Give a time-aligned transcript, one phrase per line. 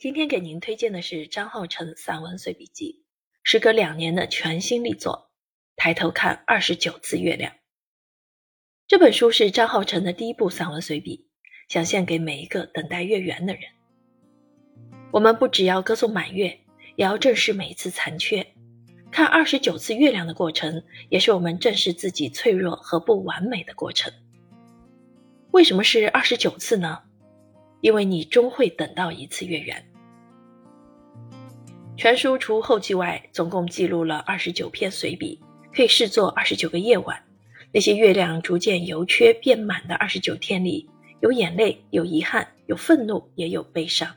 [0.00, 3.04] 今天给您推荐的是张浩成散文随笔集，
[3.42, 5.30] 时隔两年的全新力作
[5.76, 7.52] 《抬头看二十九次月亮》。
[8.88, 11.28] 这本书是张浩成的第一部散文随笔，
[11.68, 13.64] 想献给每一个等待月圆的人。
[15.10, 16.58] 我们不只要歌颂满月，
[16.96, 18.54] 也要正视每一次残缺。
[19.10, 24.10] 看二十九次月亮的过程，也是我们正视自己脆弱和不完美的过程。
[25.50, 27.02] 为什么是二十九次呢？
[27.82, 29.86] 因为你终会等到一次月圆。
[32.00, 35.38] 全书除后记外，总共记录了二十九篇随笔，
[35.70, 37.22] 可以视作二十九个夜晚。
[37.74, 40.88] 那些月亮逐渐由缺变满的二十九天里，
[41.20, 44.08] 有眼泪，有遗憾，有愤怒，也有悲伤。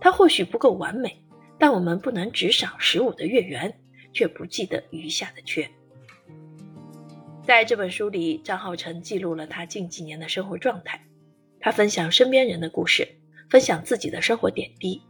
[0.00, 1.22] 它或许不够完美，
[1.56, 3.72] 但我们不能只赏十五的月圆，
[4.12, 5.70] 却不记得余下的缺。
[7.44, 11.00] 在这本书里，张浩成记录了他近几年的生活状态，
[11.60, 13.06] 他分享身边人的故事，
[13.48, 15.00] 分享自己的生活点滴。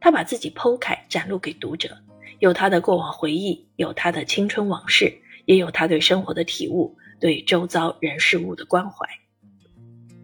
[0.00, 1.96] 他把自己剖开，展露给读者，
[2.38, 5.12] 有他的过往回忆，有他的青春往事，
[5.44, 9.06] 也有他对生活的体悟，对周遭人事物的关怀。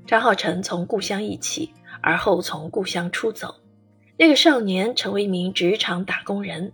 [0.07, 3.55] 张浩成从故乡一起，而后从故乡出走。
[4.17, 6.73] 那个少年成为一名职场打工人，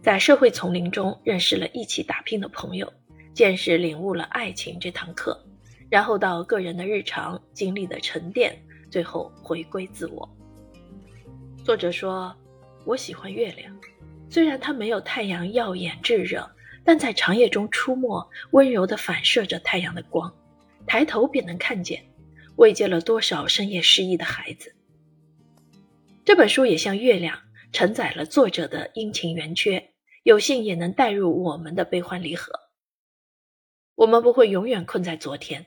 [0.00, 2.90] 在社会丛林中认识了一起打拼的朋友，
[3.34, 5.38] 见识领悟了爱情这堂课，
[5.90, 8.56] 然后到个人的日常经历的沉淀，
[8.90, 10.26] 最后回归自我。
[11.62, 12.34] 作者说
[12.84, 13.78] ：“我喜欢月亮，
[14.30, 16.50] 虽然它没有太阳耀眼炙热，
[16.82, 20.34] 但在长夜中出没，温柔地反射着太阳的光，
[20.86, 22.02] 抬头便能看见，
[22.56, 24.74] 慰藉了多少深夜失意的孩子。”
[26.24, 27.38] 这本书也像月亮，
[27.72, 32.58] 承载了作者的阴晴圆缺，有幸也能带入我们的悲欢离合。
[33.96, 35.66] 我们不会永远困在昨天，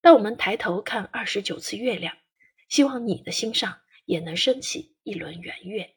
[0.00, 2.14] 当我们抬头看二十九次月亮，
[2.68, 3.78] 希望你的心上。
[4.04, 5.94] 也能升起一轮圆月。